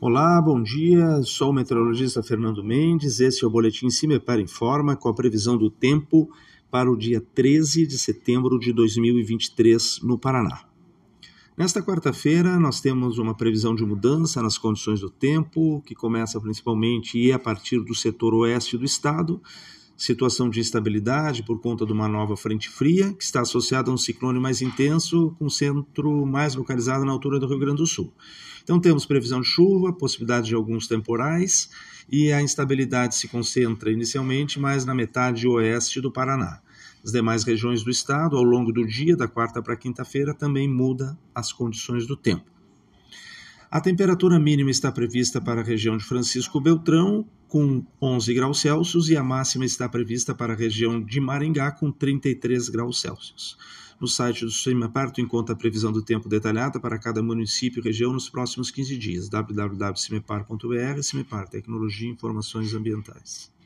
[0.00, 1.20] Olá, bom dia.
[1.24, 3.18] Sou o meteorologista Fernando Mendes.
[3.18, 6.30] Este é o boletim Cimepar Informa com a previsão do tempo
[6.70, 10.60] para o dia 13 de setembro de 2023 no Paraná.
[11.56, 17.32] Nesta quarta-feira, nós temos uma previsão de mudança nas condições do tempo, que começa principalmente
[17.32, 19.42] a partir do setor oeste do estado,
[19.98, 23.96] situação de instabilidade por conta de uma nova frente fria, que está associada a um
[23.96, 28.14] ciclone mais intenso, com centro mais localizado na altura do Rio Grande do Sul.
[28.62, 31.68] Então, temos previsão de chuva, possibilidade de alguns temporais,
[32.08, 36.60] e a instabilidade se concentra inicialmente mais na metade oeste do Paraná.
[37.04, 41.18] As demais regiões do estado, ao longo do dia, da quarta para quinta-feira, também muda
[41.34, 42.57] as condições do tempo.
[43.70, 49.10] A temperatura mínima está prevista para a região de Francisco Beltrão, com 11 graus Celsius,
[49.10, 53.58] e a máxima está prevista para a região de Maringá, com 33 graus Celsius.
[54.00, 57.84] No site do CIMAPAR, tu encontra a previsão do tempo detalhada para cada município e
[57.84, 59.28] região nos próximos 15 dias.
[59.28, 63.57] www.cimepar.br, CIMEPAR, Tecnologia e Informações Ambientais.